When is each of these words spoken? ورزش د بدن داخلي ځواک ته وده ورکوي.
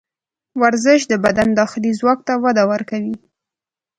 ورزش 0.61 0.99
د 1.07 1.13
بدن 1.25 1.47
داخلي 1.59 1.91
ځواک 1.99 2.19
ته 2.27 2.33
وده 2.43 2.63
ورکوي. 2.71 3.15